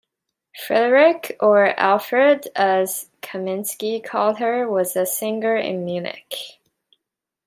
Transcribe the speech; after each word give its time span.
Friederike 0.59 1.33
or 1.41 1.75
Elfriede 1.77 2.47
as 2.55 3.11
Kaminski 3.21 4.03
called 4.03 4.39
her, 4.39 4.67
was 4.67 4.95
a 4.95 5.05
singer 5.05 5.55
in 5.55 5.85
Munich. 5.85 6.57